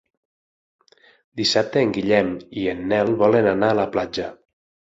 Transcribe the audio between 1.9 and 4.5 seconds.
Guillem i en Nel volen anar a la platja.